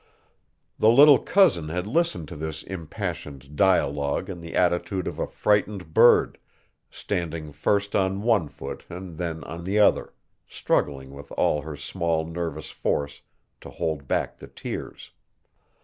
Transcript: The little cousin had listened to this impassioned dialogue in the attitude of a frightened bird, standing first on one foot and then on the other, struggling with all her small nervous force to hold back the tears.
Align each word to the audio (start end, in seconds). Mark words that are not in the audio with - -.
The 0.79 0.89
little 0.89 1.19
cousin 1.19 1.69
had 1.69 1.85
listened 1.85 2.27
to 2.29 2.35
this 2.35 2.63
impassioned 2.63 3.55
dialogue 3.55 4.31
in 4.31 4.41
the 4.41 4.55
attitude 4.55 5.07
of 5.07 5.19
a 5.19 5.27
frightened 5.27 5.93
bird, 5.93 6.39
standing 6.89 7.51
first 7.51 7.95
on 7.95 8.23
one 8.23 8.47
foot 8.47 8.83
and 8.89 9.19
then 9.19 9.43
on 9.43 9.63
the 9.63 9.77
other, 9.77 10.11
struggling 10.49 11.11
with 11.13 11.31
all 11.33 11.61
her 11.61 11.75
small 11.75 12.25
nervous 12.25 12.71
force 12.71 13.21
to 13.59 13.69
hold 13.69 14.07
back 14.07 14.37
the 14.39 14.47
tears. 14.47 15.11